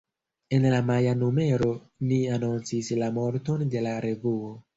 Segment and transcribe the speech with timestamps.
[0.49, 1.67] En la maja numero
[2.13, 4.53] ni anoncis la morton de la revuo.